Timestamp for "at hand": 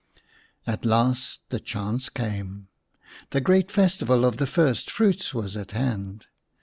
5.55-6.25